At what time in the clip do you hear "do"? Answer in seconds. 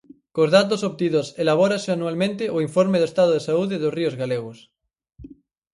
3.01-3.09